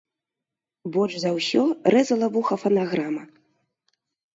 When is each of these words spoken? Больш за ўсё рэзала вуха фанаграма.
Больш 0.95 1.13
за 1.25 1.35
ўсё 1.37 1.61
рэзала 1.95 2.27
вуха 2.39 2.55
фанаграма. 2.67 3.23